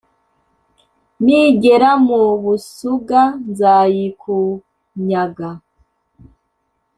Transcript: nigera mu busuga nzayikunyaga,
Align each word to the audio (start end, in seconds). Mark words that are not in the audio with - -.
nigera 1.23 1.89
mu 2.07 2.21
busuga 2.43 3.21
nzayikunyaga, 3.49 5.49